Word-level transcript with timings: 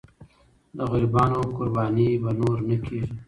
د 0.77 0.79
غریبانو 0.91 1.39
قرباني 1.57 2.09
به 2.21 2.31
نور 2.39 2.57
نه 2.69 2.77
کېږي. 2.85 3.11